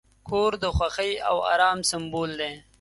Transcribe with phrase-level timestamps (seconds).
[0.27, 2.51] کور د خوښۍ او آرام سمبول دی.